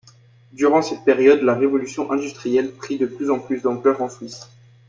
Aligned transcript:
Durant 0.51 0.81
cette 0.81 1.03
période, 1.05 1.43
la 1.43 1.53
révolution 1.53 2.11
industrielle 2.11 2.71
prit 2.73 2.97
de 2.97 3.05
plus 3.05 3.29
en 3.29 3.37
plus 3.37 3.61
d'ampleur 3.61 4.01
en 4.01 4.09
Suisse. 4.09 4.49